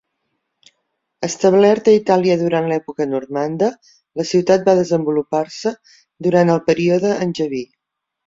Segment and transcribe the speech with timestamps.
[1.25, 3.69] Establerta a Itàlia durant l'època normanda,
[4.21, 5.75] la ciutat va desenvolupar-se
[6.29, 7.63] durant el període angeví.